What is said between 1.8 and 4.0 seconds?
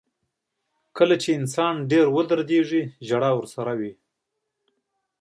ډېر درد احساس کړي، ژړا ورسره وي.